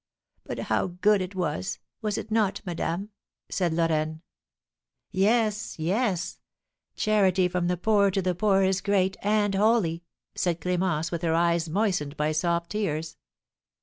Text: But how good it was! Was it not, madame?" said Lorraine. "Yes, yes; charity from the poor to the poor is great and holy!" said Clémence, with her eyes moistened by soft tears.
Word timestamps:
But 0.45 0.57
how 0.57 0.87
good 0.87 1.21
it 1.21 1.35
was! 1.35 1.77
Was 2.01 2.17
it 2.17 2.31
not, 2.31 2.59
madame?" 2.65 3.11
said 3.49 3.71
Lorraine. 3.71 4.23
"Yes, 5.11 5.77
yes; 5.77 6.39
charity 6.95 7.47
from 7.47 7.67
the 7.67 7.77
poor 7.77 8.09
to 8.09 8.19
the 8.23 8.33
poor 8.33 8.63
is 8.63 8.81
great 8.81 9.15
and 9.21 9.53
holy!" 9.53 10.01
said 10.33 10.59
Clémence, 10.59 11.11
with 11.11 11.21
her 11.21 11.35
eyes 11.35 11.69
moistened 11.69 12.17
by 12.17 12.31
soft 12.31 12.71
tears. 12.71 13.15